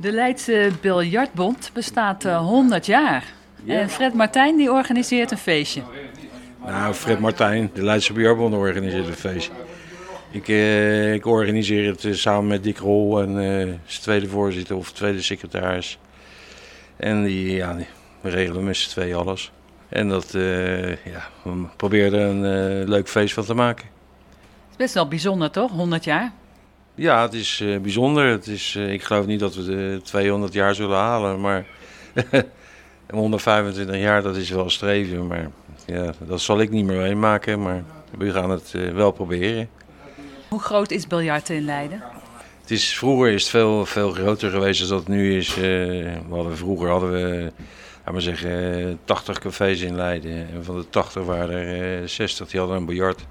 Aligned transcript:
De 0.00 0.12
Leidse 0.12 0.70
Biljartbond 0.80 1.70
bestaat 1.74 2.24
uh, 2.24 2.38
100 2.38 2.86
jaar. 2.86 3.24
En 3.66 3.90
Fred 3.90 4.14
Martijn 4.14 4.56
die 4.56 4.72
organiseert 4.72 5.30
een 5.30 5.38
feestje. 5.38 5.82
Nou, 6.64 6.94
Fred 6.94 7.18
Martijn, 7.18 7.70
de 7.74 7.82
Leidse 7.82 8.12
Biljartbond 8.12 8.54
organiseert 8.54 9.06
een 9.06 9.14
feestje. 9.14 9.52
Ik, 10.30 10.48
uh, 10.48 11.14
ik 11.14 11.26
organiseer 11.26 11.90
het 11.90 12.04
uh, 12.04 12.14
samen 12.14 12.46
met 12.46 12.62
Dick 12.62 12.78
Rol 12.78 13.20
en 13.20 13.32
zijn 13.86 14.02
tweede 14.02 14.28
voorzitter 14.28 14.76
of 14.76 14.92
tweede 14.92 15.22
secretaris. 15.22 15.98
En 16.96 17.24
die, 17.24 17.54
ja, 17.54 17.74
die, 17.74 17.86
we 18.20 18.30
regelen 18.30 18.64
met 18.64 18.76
z'n 18.76 18.90
tweeën 18.90 19.16
alles. 19.16 19.52
En 19.88 20.08
dat, 20.08 20.32
ja, 20.32 21.28
we 21.42 21.66
proberen 21.76 22.12
er 22.12 22.28
een 22.28 22.88
leuk 22.88 23.08
feest 23.08 23.34
van 23.34 23.44
te 23.44 23.54
maken. 23.54 23.86
Het 23.86 24.70
is 24.70 24.76
best 24.76 24.94
wel 24.94 25.08
bijzonder 25.08 25.50
toch, 25.50 25.70
100 25.70 26.04
jaar? 26.04 26.32
Ja, 26.98 27.22
het 27.22 27.34
is 27.34 27.64
bijzonder. 27.82 28.26
Het 28.26 28.46
is, 28.46 28.76
ik 28.76 29.02
geloof 29.02 29.26
niet 29.26 29.40
dat 29.40 29.54
we 29.54 29.64
de 29.64 30.00
200 30.04 30.52
jaar 30.52 30.74
zullen 30.74 30.96
halen, 30.96 31.40
maar 31.40 31.66
125 33.10 33.96
jaar 33.96 34.22
dat 34.22 34.36
is 34.36 34.50
wel 34.50 34.70
streven. 34.70 35.26
Maar 35.26 35.50
ja, 35.86 36.12
dat 36.26 36.40
zal 36.40 36.60
ik 36.60 36.70
niet 36.70 36.84
meer 36.84 37.00
meemaken, 37.00 37.62
maar 37.62 37.84
we 38.18 38.30
gaan 38.32 38.50
het 38.50 38.74
wel 38.92 39.10
proberen. 39.10 39.68
Hoe 40.48 40.60
groot 40.60 40.90
is 40.90 41.06
biljarten 41.06 41.56
in 41.56 41.64
Leiden? 41.64 42.02
Het 42.60 42.70
is, 42.70 42.96
vroeger 42.96 43.30
is 43.30 43.42
het 43.42 43.50
veel, 43.50 43.86
veel 43.86 44.10
groter 44.10 44.50
geweest 44.50 44.80
dan 44.80 44.88
dat 44.88 44.98
het 44.98 45.08
nu 45.08 45.36
is. 45.36 45.54
We 45.54 46.12
hadden, 46.30 46.56
vroeger 46.56 46.88
hadden 46.88 47.12
we, 47.12 47.52
we 48.04 48.20
zeggen, 48.20 48.98
80 49.04 49.38
cafés 49.38 49.80
in 49.80 49.96
Leiden. 49.96 50.48
En 50.52 50.64
van 50.64 50.76
de 50.76 50.88
80 50.88 51.24
waren 51.24 51.54
er 51.54 52.02
uh, 52.02 52.08
60 52.08 52.48
die 52.48 52.60
hadden 52.60 52.78
een 52.78 52.86
biljart. 52.86 53.26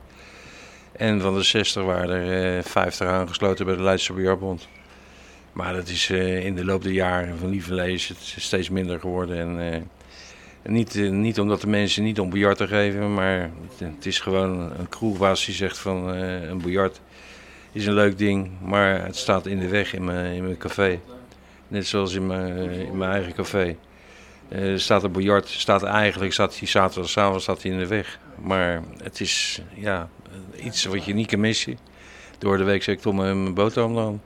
En 0.98 1.22
van 1.22 1.34
de 1.34 1.44
60 1.44 1.84
waren 1.84 2.10
er 2.10 2.58
uh, 2.58 2.64
50 2.64 3.08
aangesloten 3.08 3.66
bij 3.66 3.76
de 3.76 3.82
Leidse 3.82 4.14
Biljartbond. 4.14 4.68
Maar 5.54 5.73
dat 5.73 5.88
is 5.88 6.10
uh, 6.10 6.46
in 6.46 6.56
de 6.56 6.66
loop 6.66 6.84
der 6.84 6.92
jaren 6.92 7.38
van 7.38 7.50
Lieverlee 7.50 7.94
is 7.94 8.08
het 8.08 8.18
steeds 8.38 8.70
minder 8.70 9.00
geworden. 9.00 9.38
En, 9.38 9.73
uh, 9.73 9.82
niet, 10.73 11.12
niet 11.12 11.40
omdat 11.40 11.62
de 11.62 11.68
mensen 11.68 12.03
niet 12.03 12.20
om 12.20 12.30
biljart 12.30 12.58
te 12.58 12.68
geven, 12.68 13.14
maar 13.14 13.50
het, 13.78 14.06
is 14.06 14.20
gewoon 14.20 14.59
een 14.59 14.90
kroegbaas 14.90 15.45
die 15.45 15.56
zegt 15.56 15.78
van 15.78 16.08
een 16.08 16.62
biljart 16.62 17.02
is 17.72 17.86
een 17.86 17.94
leuk 17.94 18.18
ding, 18.18 18.50
maar 18.62 19.06
het 19.06 19.16
staat 19.16 19.45
in 19.45 19.59
de 19.59 19.68
weg 19.68 19.94
in 19.94 20.03
mijn, 20.03 20.34
in 20.34 20.44
mijn 20.44 20.58
café. 20.58 21.00
Net 21.68 21.88
zoals 21.88 22.14
in 22.14 22.28
mijn, 22.28 22.58
in 22.70 22.98
mijn 22.98 23.12
eigen 23.12 23.34
café. 23.34 23.75
Er 24.50 24.80
staat 24.80 25.03
een 25.03 25.12
biljart, 25.12 25.48
staat 25.48 25.84
eigenlijk, 25.84 26.34
staat 26.34 26.59
die 26.59 26.67
zaterdagavond 26.67 27.42
staat 27.42 27.62
hij 27.62 27.72
in 27.72 27.78
de 27.78 27.88
weg. 27.88 28.20
Maar 28.42 28.81
het 29.03 29.20
is 29.20 29.62
ja, 29.73 30.09
iets 30.56 30.86
wat 30.86 31.06
je 31.06 31.14
niet 31.14 31.28
kan 31.28 31.40
missen. 31.40 31.78
Door 32.38 32.58
de 32.58 32.64
week 32.64 32.84
zeg 32.84 32.95
ik 32.95 33.02
toch 33.02 33.14
mijn 33.14 33.53
boterham 33.53 33.95
dan. 33.95 34.22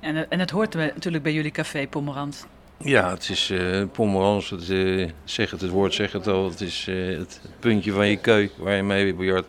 En, 0.00 0.30
en 0.30 0.38
het 0.38 0.50
hoort 0.50 0.74
natuurlijk 0.74 1.22
bij 1.22 1.32
jullie 1.32 1.50
café 1.50 1.86
Pommerans. 1.88 2.44
Ja, 2.76 3.10
het 3.10 3.28
is 3.28 3.50
uh, 3.50 3.84
Pommerans, 3.92 4.50
het, 4.50 4.68
uh, 4.68 5.08
zeg 5.24 5.50
het, 5.50 5.60
het 5.60 5.70
woord 5.70 5.94
zegt 5.94 6.12
het 6.12 6.26
al. 6.26 6.50
Het 6.50 6.60
is 6.60 6.86
uh, 6.88 7.18
het 7.18 7.40
puntje 7.58 7.92
van 7.92 8.06
je 8.06 8.16
keuk 8.16 8.52
waar 8.58 8.74
je 8.74 8.82
mee 8.82 9.14
biljart. 9.14 9.46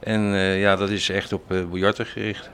En 0.00 0.20
uh, 0.20 0.60
ja, 0.60 0.76
dat 0.76 0.90
is 0.90 1.08
echt 1.08 1.32
op 1.32 1.52
uh, 1.52 1.64
biljarten 1.70 2.06
gericht. 2.06 2.50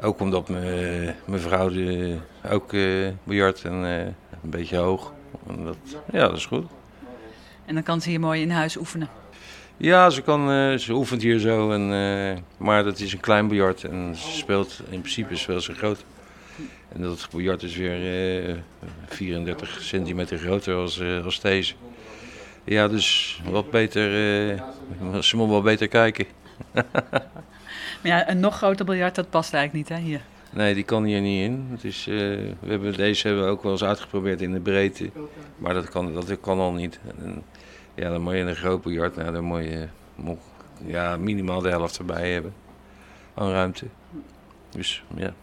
Ook 0.00 0.20
omdat 0.20 0.48
mijn 0.48 1.40
vrouw 1.40 1.68
de, 1.68 2.16
ook 2.50 2.72
uh, 2.72 3.08
biljart 3.24 3.64
en 3.64 3.72
een 3.72 4.14
beetje 4.42 4.76
hoog. 4.76 5.13
En 5.48 5.64
dat, 5.64 5.76
ja, 6.12 6.28
dat 6.28 6.36
is 6.36 6.46
goed. 6.46 6.66
En 7.64 7.74
dan 7.74 7.82
kan 7.82 8.00
ze 8.00 8.08
hier 8.08 8.20
mooi 8.20 8.40
in 8.40 8.50
huis 8.50 8.76
oefenen? 8.76 9.08
Ja, 9.76 10.10
ze, 10.10 10.22
kan, 10.22 10.78
ze 10.78 10.92
oefent 10.92 11.22
hier 11.22 11.38
zo. 11.38 11.70
En, 11.70 12.44
maar 12.56 12.84
dat 12.84 12.98
is 12.98 13.12
een 13.12 13.20
klein 13.20 13.48
biljart 13.48 13.84
en 13.84 14.16
ze 14.16 14.30
speelt 14.30 14.80
in 14.90 15.00
principe 15.00 15.36
speelt 15.36 15.62
ze 15.62 15.74
groot. 15.74 16.04
En 16.92 17.02
dat 17.02 17.28
biljart 17.30 17.62
is 17.62 17.76
weer 17.76 18.62
34 19.06 19.82
centimeter 19.82 20.38
groter 20.38 20.74
als, 20.74 21.02
als 21.24 21.40
deze. 21.40 21.74
Ja, 22.64 22.88
dus 22.88 23.40
wat 23.50 23.70
beter, 23.70 24.10
ze 25.20 25.36
moet 25.36 25.48
wel 25.48 25.62
beter 25.62 25.88
kijken. 25.88 26.26
maar 26.72 27.22
ja, 28.02 28.30
een 28.30 28.40
nog 28.40 28.56
groter 28.56 28.84
biljart, 28.84 29.14
dat 29.14 29.30
past 29.30 29.54
eigenlijk 29.54 29.88
niet 29.88 29.98
hè, 29.98 30.04
hier. 30.04 30.20
Nee, 30.54 30.74
die 30.74 30.84
kan 30.84 31.04
hier 31.04 31.20
niet 31.20 31.42
in. 31.42 31.66
Het 31.70 31.84
is, 31.84 32.06
uh, 32.06 32.16
we 32.60 32.70
hebben, 32.70 32.92
deze 32.92 33.26
hebben 33.26 33.44
we 33.44 33.50
ook 33.50 33.62
wel 33.62 33.72
eens 33.72 33.84
uitgeprobeerd 33.84 34.40
in 34.40 34.52
de 34.52 34.60
breedte. 34.60 35.10
Maar 35.56 35.74
dat 35.74 35.88
kan, 35.88 36.14
dat 36.14 36.40
kan 36.40 36.58
al 36.58 36.72
niet. 36.72 37.00
En, 37.18 37.42
ja, 37.94 38.10
dan 38.10 38.20
moet 38.20 38.32
je 38.32 38.38
een 38.38 38.56
groot 38.56 38.82
biljart, 38.82 39.16
nou, 39.16 39.32
dan 39.32 39.44
moet 39.44 39.62
je 39.62 39.88
ja, 40.86 41.16
minimaal 41.16 41.60
de 41.60 41.68
helft 41.68 41.98
erbij 41.98 42.32
hebben 42.32 42.54
aan 43.34 43.50
ruimte. 43.50 43.86
Dus 44.70 45.04
ja. 45.16 45.34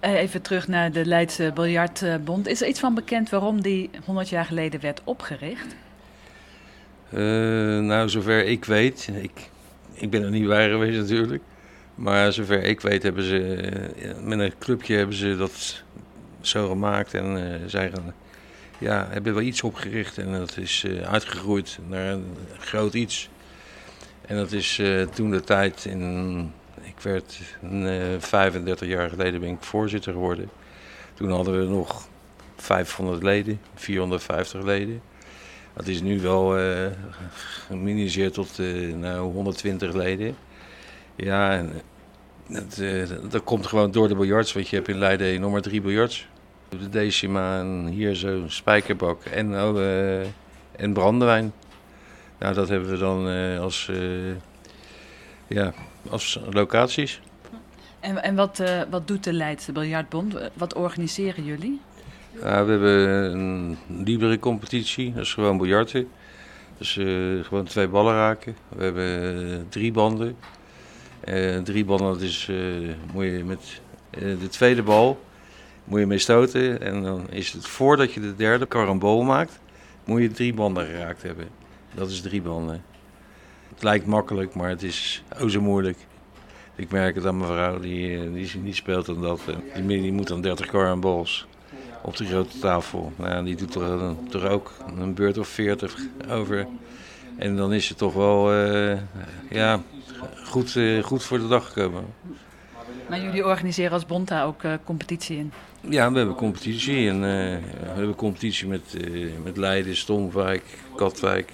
Even 0.00 0.42
terug 0.42 0.68
naar 0.68 0.92
de 0.92 1.06
Leidse 1.06 1.50
Biljartbond. 1.54 2.48
Is 2.48 2.62
er 2.62 2.68
iets 2.68 2.80
van 2.80 2.94
bekend 2.94 3.30
waarom 3.30 3.62
die 3.62 3.90
100 4.04 4.28
jaar 4.28 4.44
geleden 4.44 4.80
werd 4.80 5.00
opgericht? 5.04 5.76
Uh, 7.10 7.20
nou, 7.80 8.08
zover 8.08 8.44
ik 8.44 8.64
weet, 8.64 9.10
ik 9.22 9.50
ik 9.96 10.10
ben 10.10 10.22
er 10.22 10.30
niet 10.30 10.46
bij 10.46 10.70
geweest 10.70 10.98
natuurlijk. 10.98 11.42
Maar 11.96 12.32
zover 12.32 12.62
ik 12.62 12.80
weet 12.80 13.02
hebben 13.02 13.22
ze 13.22 13.68
met 14.22 14.38
een 14.38 14.52
clubje 14.58 14.96
hebben 14.96 15.16
ze 15.16 15.36
dat 15.36 15.82
zo 16.40 16.68
gemaakt. 16.68 17.14
En 17.14 17.36
uh, 17.36 17.54
zij 17.66 17.90
gaan, 17.90 18.14
ja, 18.78 19.08
hebben 19.10 19.34
wel 19.34 19.42
iets 19.42 19.62
opgericht 19.62 20.18
en 20.18 20.32
dat 20.32 20.56
is 20.56 20.84
uh, 20.86 21.02
uitgegroeid 21.02 21.78
naar 21.88 22.12
een 22.12 22.36
groot 22.58 22.94
iets. 22.94 23.28
En 24.26 24.36
dat 24.36 24.52
is 24.52 24.82
toen 25.14 25.30
de 25.30 25.40
tijd 25.40 25.84
in, 25.84 26.52
ik 26.82 27.00
werd 27.02 27.40
35 28.18 28.88
jaar 28.88 29.08
geleden 29.08 29.40
ben 29.40 29.50
ik 29.50 29.62
voorzitter 29.62 30.12
geworden. 30.12 30.50
Toen 31.14 31.30
hadden 31.30 31.58
we 31.58 31.64
nog 31.64 32.08
500 32.56 33.22
leden, 33.22 33.60
450 33.74 34.62
leden. 34.62 35.00
Dat 35.74 35.86
is 35.86 36.02
nu 36.02 36.20
wel 36.20 36.58
uh, 36.58 38.30
tot 38.32 38.58
nou, 38.94 39.32
120 39.32 39.92
leden. 39.92 40.36
Ja, 41.16 41.52
en 41.52 41.72
dat, 42.48 42.78
uh, 42.78 43.08
dat 43.30 43.44
komt 43.44 43.66
gewoon 43.66 43.90
door 43.90 44.08
de 44.08 44.14
biljarts. 44.14 44.52
Want 44.52 44.68
je 44.68 44.76
hebt 44.76 44.88
in 44.88 44.98
Leiden 44.98 45.40
nog 45.40 45.52
maar 45.52 45.62
drie 45.62 45.80
biljarts. 45.80 46.28
De 46.68 46.88
decima 46.88 47.58
en 47.58 47.86
hier 47.86 48.16
zo'n 48.16 48.44
spijkerbak 48.46 49.24
en, 49.24 49.54
oh, 49.54 49.78
en 50.76 50.92
brandewijn. 50.92 51.52
Nou, 52.38 52.54
dat 52.54 52.68
hebben 52.68 52.90
we 52.90 52.98
dan 52.98 53.26
als, 53.60 53.90
ja, 55.46 55.72
als 56.10 56.40
locaties. 56.50 57.20
En, 58.00 58.22
en 58.22 58.34
wat, 58.34 58.62
wat 58.90 59.08
doet 59.08 59.24
de 59.24 59.32
Leidse 59.32 59.72
Biljartbond? 59.72 60.36
Wat 60.54 60.74
organiseren 60.74 61.44
jullie? 61.44 61.80
We 62.32 62.48
hebben 62.48 62.82
een 63.32 63.76
libre 64.04 64.38
competitie, 64.38 65.12
dat 65.12 65.22
is 65.22 65.34
gewoon 65.34 65.58
biljarten. 65.58 66.08
Dus 66.78 66.96
uh, 66.96 67.44
gewoon 67.44 67.64
twee 67.64 67.88
ballen 67.88 68.14
raken. 68.14 68.56
We 68.68 68.84
hebben 68.84 69.66
drie 69.68 69.92
banden. 69.92 70.36
Uh, 71.28 71.58
drie 71.58 71.84
banden, 71.84 72.12
dat 72.12 72.20
is, 72.20 72.48
uh, 72.50 72.94
moet 73.12 73.24
je 73.24 73.44
met 73.44 73.80
de 74.10 74.48
tweede 74.48 74.82
bal 74.82 75.18
moet 75.86 76.00
je 76.00 76.06
mee 76.06 76.18
stoten. 76.18 76.80
En 76.80 77.02
dan 77.02 77.30
is 77.30 77.52
het 77.52 77.66
voordat 77.66 78.12
je 78.12 78.20
de 78.20 78.36
derde 78.36 78.66
karambool 78.66 79.22
maakt, 79.22 79.60
moet 80.04 80.20
je 80.20 80.30
drie 80.30 80.54
banden 80.54 80.86
geraakt 80.86 81.22
hebben. 81.22 81.48
Dat 81.94 82.10
is 82.10 82.20
drie 82.20 82.42
banden. 82.42 82.84
Het 83.74 83.82
lijkt 83.82 84.06
makkelijk, 84.06 84.54
maar 84.54 84.68
het 84.68 84.82
is 84.82 85.22
ook 85.40 85.50
zo 85.50 85.60
moeilijk. 85.60 85.98
Ik 86.74 86.90
merk 86.90 87.14
het 87.14 87.26
aan 87.26 87.38
mijn 87.38 87.50
vrouw, 87.50 87.78
die, 87.78 88.32
die 88.32 88.60
niet 88.60 88.76
speelt 88.76 89.06
dan 89.06 89.20
dat. 89.20 89.40
Die, 89.74 90.00
die 90.00 90.12
moet 90.12 90.28
dan 90.28 90.40
30 90.40 90.66
karambols 90.66 91.46
op 92.02 92.16
de 92.16 92.24
grote 92.24 92.58
tafel. 92.58 93.12
Nou, 93.16 93.44
die 93.44 93.56
doet 93.56 93.74
er, 93.74 94.14
er 94.32 94.50
ook 94.50 94.72
een 94.96 95.14
beurt 95.14 95.38
of 95.38 95.48
40 95.48 95.96
over. 96.30 96.66
En 97.36 97.56
dan 97.56 97.72
is 97.72 97.88
het 97.88 97.98
toch 97.98 98.14
wel 98.14 98.54
uh, 98.54 98.98
ja, 99.50 99.80
goed, 100.44 100.74
uh, 100.74 101.02
goed 101.02 101.24
voor 101.24 101.38
de 101.38 101.48
dag 101.48 101.66
gekomen. 101.66 102.04
Maar 103.08 103.20
jullie 103.20 103.44
organiseren 103.44 103.92
als 103.92 104.06
Bond 104.06 104.28
daar 104.28 104.46
ook 104.46 104.62
uh, 104.62 104.72
competitie 104.84 105.36
in? 105.36 105.52
Ja, 105.80 106.12
we 106.12 106.18
hebben 106.18 106.36
competitie. 106.36 107.08
En, 107.08 107.20
we 107.20 107.60
hebben 107.94 108.14
competitie 108.14 108.68
met, 108.68 108.96
met 109.44 109.56
Leiden, 109.56 109.96
Stomwijk, 109.96 110.62
Katwijk, 110.96 111.52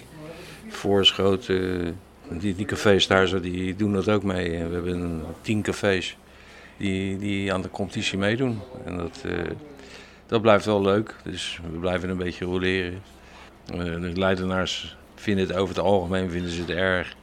Voorschoten. 0.67 1.97
Die, 2.29 2.55
die 2.55 2.65
cafés 2.65 3.07
daar 3.07 3.27
zo, 3.27 3.39
die 3.39 3.75
doen 3.75 3.93
dat 3.93 4.09
ook 4.09 4.23
mee. 4.23 4.49
We 4.49 4.73
hebben 4.73 5.23
tien 5.41 5.61
cafés 5.61 6.17
die, 6.77 7.17
die 7.17 7.53
aan 7.53 7.61
de 7.61 7.69
competitie 7.69 8.17
meedoen. 8.17 8.59
En 8.85 8.97
dat, 8.97 9.23
dat 10.27 10.41
blijft 10.41 10.65
wel 10.65 10.81
leuk. 10.81 11.15
Dus 11.23 11.59
we 11.71 11.77
blijven 11.77 12.09
een 12.09 12.17
beetje 12.17 12.45
roleren. 12.45 13.01
De 13.65 14.11
Leidenaars 14.13 14.97
vinden 15.23 15.47
het 15.47 15.55
over 15.55 15.75
het 15.75 15.83
algemeen 15.83 16.29
vinden 16.29 16.51
ze 16.51 16.61
het 16.61 16.69
erg 16.69 17.15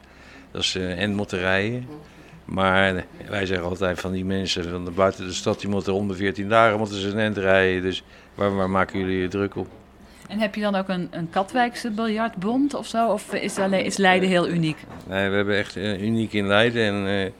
dat 0.51 0.63
ze 0.63 0.87
en 0.87 1.13
moeten 1.13 1.39
rijden. 1.39 1.87
Maar 2.45 3.05
wij 3.29 3.45
zeggen 3.45 3.67
altijd 3.67 3.99
van 3.99 4.11
die 4.11 4.25
mensen 4.25 4.69
van 4.69 4.85
de 4.85 4.91
buiten 4.91 5.25
de 5.25 5.33
stad, 5.33 5.59
die 5.59 5.69
moeten 5.69 5.93
om 5.93 6.07
de 6.07 6.13
14 6.13 6.49
dagen 6.49 6.77
moeten 6.77 6.97
ze 6.97 7.07
een 7.07 7.19
end 7.19 7.37
rijden. 7.37 7.81
Dus 7.81 8.03
waar, 8.35 8.55
waar 8.55 8.69
maken 8.69 8.99
jullie 8.99 9.17
je 9.17 9.27
druk 9.27 9.55
op? 9.55 9.67
En 10.27 10.39
heb 10.39 10.55
je 10.55 10.61
dan 10.61 10.75
ook 10.75 10.87
een, 10.87 11.07
een 11.11 11.29
Katwijkse 11.29 11.91
biljartbond 11.91 12.73
of 12.73 12.87
zo? 12.87 13.11
Of 13.11 13.33
is, 13.33 13.57
alleen, 13.57 13.85
is 13.85 13.97
Leiden 13.97 14.29
heel 14.29 14.47
uniek? 14.47 14.77
Nee, 15.07 15.29
we 15.29 15.35
hebben 15.35 15.57
echt 15.57 15.75
uh, 15.75 16.01
uniek 16.01 16.33
in 16.33 16.47
Leiden. 16.47 16.83
En 16.83 17.07
uh, 17.07 17.31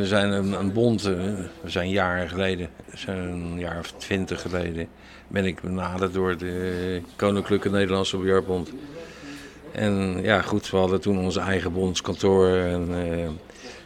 We 0.00 0.06
zijn 0.06 0.32
een, 0.32 0.52
een 0.52 0.72
bond, 0.72 1.04
eh, 1.04 1.12
we 1.60 1.70
zijn 1.70 1.90
jaren 1.90 2.28
geleden, 2.28 2.68
een 3.06 3.58
jaar 3.58 3.78
of 3.78 3.92
twintig 3.92 4.40
geleden, 4.40 4.88
ben 5.28 5.44
ik 5.44 5.60
benaderd 5.60 6.12
door 6.12 6.36
de 6.36 7.00
Koninklijke 7.16 7.70
Nederlandse 7.70 8.16
Biljartbond. 8.16 8.72
En 9.76 10.22
ja, 10.22 10.42
goed, 10.42 10.70
we 10.70 10.76
hadden 10.76 11.00
toen 11.00 11.18
onze 11.18 11.40
eigen 11.40 11.72
bondskantoor. 11.72 12.48
En, 12.48 12.90
uh, 12.90 13.28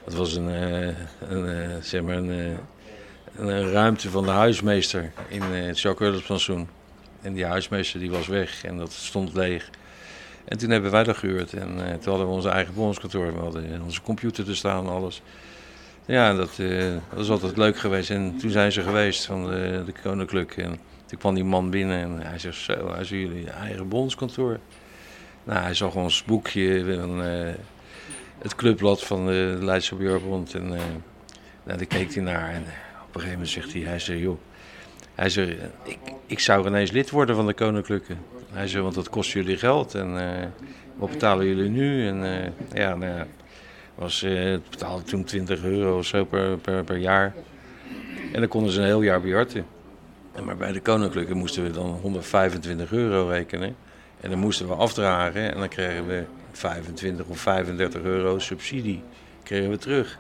dat 0.05 0.15
was 0.15 0.35
een, 0.35 0.49
uh, 0.49 0.87
een 1.29 1.45
uh, 1.45 1.77
zeg 1.81 2.03
maar 2.03 2.17
een, 2.17 2.59
een, 3.37 3.71
ruimte 3.71 4.11
van 4.11 4.25
de 4.25 4.31
huismeester 4.31 5.13
in 5.29 5.43
het 5.43 5.81
Jacques. 5.81 6.49
En 7.23 7.33
die 7.33 7.45
huismeester 7.45 8.01
die 8.01 8.11
was 8.11 8.27
weg 8.27 8.65
en 8.65 8.77
dat 8.77 8.93
stond 8.93 9.35
leeg. 9.35 9.71
En 10.45 10.59
toen 10.59 10.71
hebben 10.71 10.91
wij 10.91 11.05
dat 11.05 11.17
gehuurd. 11.17 11.53
En 11.53 11.77
toen 12.01 12.11
hadden 12.11 12.27
we 12.27 12.33
onze 12.33 12.49
eigen 12.49 12.75
bondskantoor. 12.75 13.33
We 13.33 13.41
hadden 13.41 13.83
onze 13.85 14.03
computer 14.03 14.45
te 14.45 14.55
staan 14.55 14.89
alles. 14.89 15.23
Ja, 16.05 16.35
dat, 16.35 16.51
dat 16.57 17.01
was 17.15 17.31
altijd 17.31 17.57
leuk 17.57 17.79
geweest. 17.79 18.11
En 18.11 18.39
toen 18.39 18.51
zijn 18.51 18.73
ze 18.73 18.83
geweest 18.83 19.25
van 19.25 19.51
de, 19.51 19.83
de. 19.87 20.47
En 20.57 20.79
toen 21.07 21.19
kwam 21.19 21.35
die 21.35 21.45
man 21.45 21.71
binnen 21.71 22.01
en 22.01 22.21
hij 22.21 22.39
zegt 22.39 22.57
zo, 22.57 22.91
hij 22.91 23.01
is 23.01 23.09
jullie 23.09 23.51
eigen 23.51 23.89
bondskantoor. 23.89 24.59
Nou, 25.45 25.61
hij 25.63 25.75
zag 25.75 25.95
ons 25.95 26.25
boekje 26.25 26.85
van 27.01 27.23
uh, 27.25 27.49
het 28.39 28.55
clubblad 28.55 29.05
van 29.05 29.27
de 29.27 29.59
Leidse 29.61 29.95
Björnbond. 29.95 30.55
En 30.55 30.73
uh, 30.73 30.81
daar 31.65 31.87
keek 31.87 32.15
hij 32.15 32.23
naar 32.23 32.51
en 32.51 32.63
op 33.07 33.15
een 33.15 33.21
gegeven 33.21 33.31
moment 33.31 33.49
zegt 33.49 33.73
hij, 33.73 33.83
hij 33.83 33.99
zei, 33.99 34.21
joh, 34.21 34.39
hij 35.15 35.59
ik, 35.85 35.99
ik 36.27 36.39
zou 36.39 36.67
ineens 36.67 36.91
lid 36.91 37.11
worden 37.11 37.37
van 37.37 37.47
de 37.47 37.55
Koninklijke. 37.55 38.15
Hij 38.53 38.69
zei, 38.69 38.83
want 38.83 38.95
dat 38.95 39.11
kost 39.11 39.33
jullie 39.33 39.57
geld 39.57 39.95
en 39.95 40.15
uh, 40.15 40.47
wat 40.97 41.11
betalen 41.11 41.47
jullie 41.47 41.71
nu? 41.71 42.07
En 42.07 42.17
ja, 42.73 42.95
nou 42.95 43.13
ja, 43.13 43.27
was, 43.95 44.21
het 44.21 44.71
betaalde 44.71 45.03
toen 45.03 45.25
20 45.25 45.65
euro 45.65 45.99
of 45.99 46.07
zo 46.07 46.25
per, 46.25 46.59
per, 46.59 46.85
per 46.85 46.97
jaar. 46.97 47.35
En 48.33 48.41
dan 48.41 48.49
konden 48.49 48.73
ze 48.73 48.81
een 48.81 48.87
heel 48.87 49.03
jaar 49.03 49.21
bejarten. 49.21 49.67
Maar 50.45 50.57
bij 50.57 50.73
de 50.73 50.81
Koninklijke 50.81 51.35
moesten 51.35 51.63
we 51.63 51.71
dan 51.71 51.99
125 52.03 52.93
euro 52.93 53.29
rekenen. 53.29 53.77
En 54.20 54.31
dan 54.31 54.38
moesten 54.38 54.69
we 54.69 54.75
afdragen 54.75 55.52
en 55.52 55.58
dan 55.58 55.69
kregen 55.69 56.06
we 56.06 56.25
25 56.52 57.26
of 57.26 57.38
35 57.38 58.02
euro 58.02 58.38
subsidie 58.38 59.02
kregen 59.43 59.70
we 59.70 59.78
terug. 59.78 60.19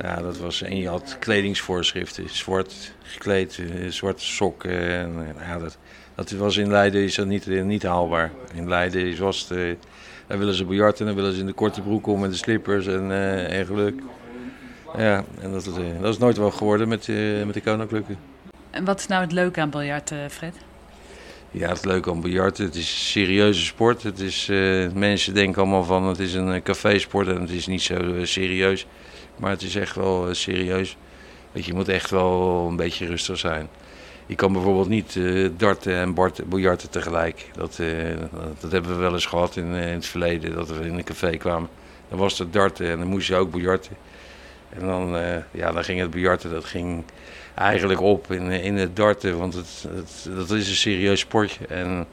Ja, 0.00 0.16
dat 0.16 0.38
was, 0.38 0.62
en 0.62 0.76
je 0.76 0.88
had 0.88 1.16
kledingsvoorschriften, 1.18 2.30
zwart 2.30 2.92
gekleed, 3.02 3.58
eh, 3.58 3.90
zwarte 3.90 4.24
sokken. 4.24 4.88
En, 4.88 5.34
eh, 5.38 5.48
ja, 5.48 5.58
dat, 5.58 5.78
dat 6.14 6.30
was 6.30 6.56
in 6.56 6.70
Leiden 6.70 7.02
is 7.02 7.14
dat 7.14 7.26
niet, 7.26 7.48
eh, 7.48 7.62
niet 7.62 7.82
haalbaar. 7.82 8.30
In 8.54 8.68
Leiden 8.68 9.18
was 9.18 9.48
het, 9.48 9.78
daar 10.26 10.38
willen 10.38 10.54
ze 10.54 10.64
biljarten, 10.64 11.06
dan 11.06 11.14
willen 11.14 11.32
ze 11.32 11.40
in 11.40 11.46
de 11.46 11.52
korte 11.52 11.80
broek 11.80 12.06
om 12.06 12.20
met 12.20 12.30
de 12.30 12.36
slippers 12.36 12.86
en, 12.86 13.10
uh, 13.10 13.58
en 13.58 13.66
geluk. 13.66 14.00
Ja, 14.96 15.24
en 15.40 15.52
dat, 15.52 15.64
dat 16.00 16.12
is 16.12 16.18
nooit 16.18 16.36
wel 16.36 16.50
geworden 16.50 16.88
met, 16.88 17.08
met 17.44 17.54
de 17.54 17.60
koninklijke. 17.60 18.14
En 18.70 18.84
wat 18.84 18.98
is 18.98 19.06
nou 19.06 19.22
het 19.22 19.32
leuke 19.32 19.60
aan 19.60 19.70
biljart, 19.70 20.12
Fred? 20.30 20.54
Ja, 21.54 21.68
het 21.68 21.84
leuke 21.84 22.10
aan 22.10 22.20
biljarten, 22.20 22.64
het 22.64 22.74
is 22.74 22.90
een 22.90 23.06
serieuze 23.06 23.64
sport. 23.64 24.02
Het 24.02 24.20
is, 24.20 24.48
uh, 24.48 24.92
mensen 24.92 25.34
denken 25.34 25.62
allemaal 25.62 25.84
van 25.84 26.04
het 26.04 26.18
is 26.18 26.34
een 26.34 26.62
cafésport 26.62 27.28
en 27.28 27.40
het 27.40 27.50
is 27.50 27.66
niet 27.66 27.82
zo 27.82 27.94
uh, 27.94 28.24
serieus. 28.24 28.86
Maar 29.36 29.50
het 29.50 29.62
is 29.62 29.76
echt 29.76 29.94
wel 29.94 30.34
serieus. 30.34 30.96
Want 31.52 31.64
je 31.64 31.74
moet 31.74 31.88
echt 31.88 32.10
wel 32.10 32.66
een 32.68 32.76
beetje 32.76 33.06
rustig 33.06 33.38
zijn. 33.38 33.68
Je 34.26 34.34
kan 34.34 34.52
bijvoorbeeld 34.52 34.88
niet 34.88 35.20
darten 35.56 35.94
en 35.94 36.14
biljarten 36.46 36.90
tegelijk. 36.90 37.50
Dat, 37.52 37.80
dat 38.60 38.72
hebben 38.72 38.90
we 38.90 38.96
wel 38.96 39.12
eens 39.12 39.26
gehad 39.26 39.56
in, 39.56 39.64
in, 39.64 39.94
het 39.94 40.06
verleden, 40.06 40.54
dat 40.54 40.68
we 40.68 40.86
in 40.86 40.98
een 40.98 41.04
café 41.04 41.36
kwamen. 41.36 41.68
Dan 42.08 42.18
was 42.18 42.38
het 42.38 42.52
darten 42.52 42.90
en 42.90 42.98
dan 42.98 43.08
moest 43.08 43.28
je 43.28 43.34
ook 43.34 43.50
biljarten. 43.50 43.96
En 44.78 44.86
dan, 44.86 45.16
ja, 45.50 45.72
dan 45.72 45.84
ging 45.84 46.00
het 46.00 46.10
biljarten, 46.10 46.50
dat 46.50 46.64
ging 46.64 47.04
eigenlijk 47.54 48.00
op 48.00 48.32
in, 48.32 48.50
in 48.50 48.76
het 48.76 48.96
darten. 48.96 49.38
Want 49.38 49.54
het, 49.54 49.86
het, 49.94 50.28
dat 50.36 50.50
is 50.50 50.68
een 50.68 50.74
serieus 50.74 51.20
sportje. 51.20 51.66
En 51.66 52.06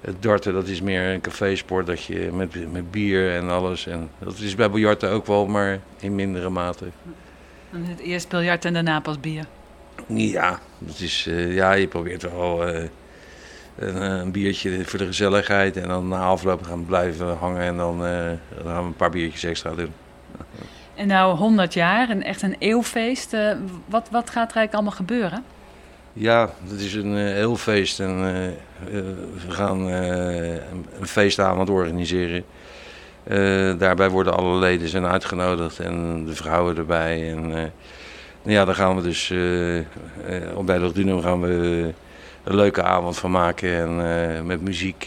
het 0.00 0.22
darten 0.22 0.52
dat 0.52 0.68
is 0.68 0.80
meer 0.80 1.12
een 1.12 1.20
cafésport 1.20 1.86
dat 1.86 2.04
je 2.04 2.30
met, 2.32 2.72
met 2.72 2.90
bier 2.90 3.34
en 3.34 3.50
alles. 3.50 3.86
En 3.86 4.10
dat 4.18 4.38
is 4.38 4.54
bij 4.54 4.70
biljarten 4.70 5.10
ook 5.10 5.26
wel, 5.26 5.46
maar 5.46 5.80
in 6.00 6.14
mindere 6.14 6.48
mate. 6.48 6.86
En 7.72 7.84
het 7.84 8.00
eerst 8.00 8.28
biljart 8.28 8.64
en 8.64 8.72
daarna 8.72 9.00
pas 9.00 9.20
bier? 9.20 9.44
Ja, 10.06 10.60
dat 10.78 11.00
is, 11.00 11.26
uh, 11.28 11.54
ja 11.54 11.72
je 11.72 11.88
probeert 11.88 12.22
wel 12.22 12.68
uh, 12.68 12.84
een, 13.76 14.02
een, 14.02 14.32
biertje 14.32 14.84
voor 14.84 14.98
de 14.98 15.06
gezelligheid. 15.06 15.76
En 15.76 15.88
dan 15.88 16.08
na 16.08 16.20
afloop 16.20 16.62
gaan 16.62 16.84
blijven 16.84 17.36
hangen 17.36 17.62
en 17.62 17.76
dan, 17.76 18.04
uh, 18.04 18.30
dan 18.54 18.64
gaan 18.64 18.82
we 18.82 18.88
een 18.88 18.96
paar 18.96 19.10
biertjes 19.10 19.44
extra 19.44 19.74
doen. 19.74 19.92
En 20.98 21.06
nou 21.06 21.36
100 21.36 21.74
jaar, 21.74 22.10
een, 22.10 22.22
echt 22.22 22.42
een 22.42 22.56
eeuwfeest. 22.58 23.32
Uh, 23.32 23.52
wat, 23.86 24.08
wat 24.10 24.30
gaat 24.30 24.50
er 24.50 24.56
eigenlijk 24.56 24.74
allemaal 24.74 24.92
gebeuren? 24.92 25.44
Ja, 26.12 26.50
het 26.68 26.80
is 26.80 26.94
een 26.94 27.12
uh, 27.12 27.38
eeuwfeest 27.38 28.00
en 28.00 28.18
uh, 28.18 28.92
we 29.46 29.50
gaan 29.50 29.80
een 29.80 31.06
feestavond 31.06 31.70
organiseren. 31.70 32.44
daarbij 33.78 34.10
worden 34.10 34.36
alle 34.36 34.58
leden 34.58 34.88
zijn 34.88 35.06
uitgenodigd 35.06 35.78
en 35.78 36.24
de 36.24 36.34
vrouwen 36.34 36.76
erbij. 36.76 37.30
En 37.30 37.48
nou 37.48 37.70
ja, 38.42 38.64
daar 38.64 38.74
gaan 38.74 38.96
we 38.96 39.02
dus 39.02 39.32
op 40.54 40.66
bij 40.66 40.92
gaan 41.20 41.40
we 41.40 41.92
een 42.44 42.54
leuke 42.54 42.82
avond 42.82 43.18
van 43.18 43.30
maken 43.30 44.00
en 44.00 44.46
met 44.46 44.60
muziek. 44.60 45.06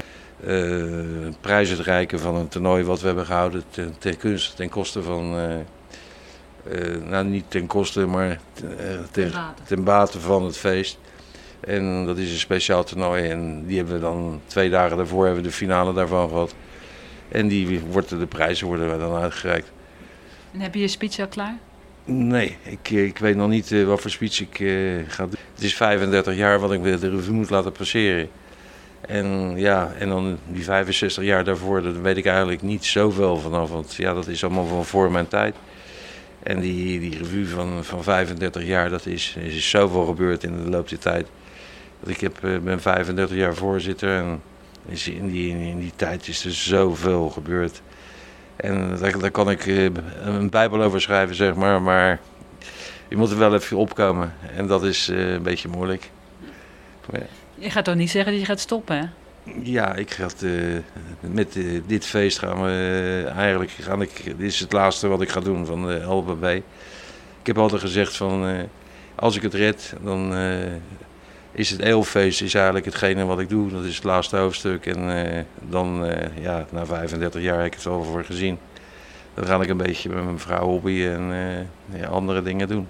prijzen 1.41 1.77
uitreiken 1.77 2.19
van 2.19 2.35
een 2.35 2.47
toernooi 2.47 2.83
wat 2.83 2.99
we 2.99 3.07
hebben 3.07 3.25
gehouden 3.25 3.63
ten, 3.69 3.95
ten, 3.99 4.17
ten 4.55 4.69
koste 4.69 5.03
van 5.03 5.35
uh, 5.35 5.55
nou, 7.03 7.25
niet 7.25 7.43
ten 7.47 7.67
koste, 7.67 8.05
maar 8.05 8.27
uh, 8.29 8.69
ten, 9.11 9.31
ten, 9.67 9.83
bate 9.83 10.19
van 10.19 10.43
het 10.43 10.57
feest. 10.57 10.99
En 11.59 12.05
dat 12.05 12.17
is 12.17 12.31
een 12.31 12.37
speciaal 12.37 12.83
toernooi 12.83 13.29
en 13.29 13.65
die 13.65 13.77
hebben 13.77 13.95
we 13.95 14.01
dan 14.01 14.41
twee 14.45 14.69
dagen 14.69 14.97
daarvoor 14.97 15.25
hebben 15.25 15.43
we 15.43 15.49
de 15.49 15.55
finale 15.55 15.93
daarvan 15.93 16.29
gehad. 16.29 16.55
En 17.29 17.47
die 17.47 17.79
worden, 17.79 18.19
de 18.19 18.25
prijzen 18.25 18.67
worden 18.67 18.99
dan 18.99 19.15
uitgereikt. 19.15 19.71
En 20.53 20.59
heb 20.59 20.73
je 20.73 20.79
je 20.79 20.87
speech 20.87 21.19
al 21.19 21.27
klaar? 21.27 21.57
Nee, 22.05 22.57
ik, 22.63 22.89
ik 22.89 23.17
weet 23.17 23.35
nog 23.35 23.49
niet 23.49 23.71
uh, 23.71 23.87
wat 23.87 24.01
voor 24.01 24.11
speech 24.11 24.39
ik 24.39 24.57
ga 25.07 25.23
doen. 25.23 25.35
Het 25.53 25.63
is 25.63 25.75
35 25.75 26.35
jaar 26.35 26.59
wat 26.59 26.73
ik 26.73 26.83
de 26.83 27.09
revue 27.09 27.33
moet 27.33 27.49
laten 27.49 27.71
passeren. 27.71 28.29
En 29.01 29.53
ja, 29.55 29.91
en 29.99 30.09
dan 30.09 30.37
die 30.47 30.63
65 30.63 31.23
jaar 31.23 31.43
daarvoor, 31.43 31.81
daar 31.81 32.01
weet 32.01 32.17
ik 32.17 32.25
eigenlijk 32.25 32.61
niet 32.61 32.85
zoveel 32.85 33.37
vanaf. 33.37 33.69
Want 33.69 33.95
ja, 33.95 34.13
dat 34.13 34.27
is 34.27 34.43
allemaal 34.43 34.65
van 34.65 34.85
voor 34.85 35.11
mijn 35.11 35.27
tijd. 35.27 35.55
En 36.43 36.59
die, 36.59 36.99
die 36.99 37.17
revue 37.17 37.47
van, 37.47 37.83
van 37.83 38.03
35 38.03 38.63
jaar, 38.63 38.89
dat 38.89 39.05
is, 39.05 39.35
is 39.39 39.69
zoveel 39.69 40.05
gebeurd 40.05 40.43
in 40.43 40.63
de 40.63 40.69
loop 40.69 40.89
der 40.89 40.99
tijd. 40.99 41.27
Dat 41.99 42.09
ik 42.09 42.19
heb, 42.19 42.43
eh, 42.43 42.57
ben 42.57 42.81
35 42.81 43.37
jaar 43.37 43.55
voorzitter 43.55 44.17
en 44.17 44.41
in 45.05 45.31
die, 45.31 45.51
in 45.51 45.79
die 45.79 45.93
tijd 45.95 46.27
is 46.27 46.45
er 46.45 46.53
zoveel 46.53 47.29
gebeurd. 47.29 47.81
En 48.55 48.97
daar, 48.99 49.19
daar 49.19 49.31
kan 49.31 49.49
ik 49.49 49.67
eh, 49.67 49.83
een 50.23 50.49
bijbel 50.49 50.81
over 50.81 51.01
schrijven, 51.01 51.35
zeg 51.35 51.55
maar, 51.55 51.81
maar 51.81 52.19
je 53.07 53.15
moet 53.15 53.31
er 53.31 53.37
wel 53.37 53.53
even 53.53 53.77
opkomen. 53.77 54.33
En 54.55 54.67
dat 54.67 54.83
is 54.83 55.09
eh, 55.09 55.31
een 55.31 55.43
beetje 55.43 55.67
moeilijk. 55.67 56.09
Maar, 57.11 57.21
je 57.55 57.69
gaat 57.69 57.85
toch 57.85 57.95
niet 57.95 58.09
zeggen 58.09 58.31
dat 58.31 58.41
je 58.41 58.47
gaat 58.47 58.59
stoppen, 58.59 58.97
hè? 58.97 59.05
Ja, 59.43 59.95
ik 59.95 60.09
het, 60.09 60.41
uh, 60.41 60.77
met 61.19 61.55
uh, 61.55 61.81
dit 61.85 62.05
feest 62.05 62.39
gaan 62.39 62.61
we 62.61 62.69
uh, 62.69 63.31
eigenlijk, 63.31 63.71
gaan 63.71 64.01
ik, 64.01 64.23
dit 64.23 64.39
is 64.39 64.59
het 64.59 64.71
laatste 64.71 65.07
wat 65.07 65.21
ik 65.21 65.29
ga 65.29 65.39
doen 65.39 65.65
van 65.65 65.85
de 65.85 66.03
LBB. 66.03 66.61
Ik 67.39 67.47
heb 67.47 67.57
altijd 67.57 67.81
gezegd 67.81 68.17
van, 68.17 68.67
als 69.15 69.35
ik 69.35 69.41
het 69.41 69.53
red, 69.53 69.93
dan 70.03 70.33
is 71.51 71.69
het 71.69 71.79
eeuwfeest 71.79 72.41
is 72.41 72.53
eigenlijk 72.53 72.85
hetgene 72.85 73.25
wat 73.25 73.39
ik 73.39 73.49
doe. 73.49 73.71
Dat 73.71 73.83
is 73.83 73.95
het 73.95 74.03
laatste 74.03 74.37
hoofdstuk 74.37 74.85
en 74.85 75.47
dan, 75.69 76.05
ja, 76.41 76.65
na 76.71 76.85
35 76.85 77.41
jaar 77.41 77.57
heb 77.57 77.65
ik 77.65 77.73
het 77.73 77.85
al 77.85 78.03
voor 78.03 78.23
gezien. 78.23 78.57
Dan 79.33 79.45
ga 79.45 79.61
ik 79.61 79.69
een 79.69 79.77
beetje 79.77 80.09
met 80.09 80.23
mijn 80.23 80.39
vrouw 80.39 80.65
hobbyen 80.65 81.31
en 81.31 81.69
ja, 81.93 82.07
andere 82.07 82.41
dingen 82.41 82.67
doen. 82.67 82.87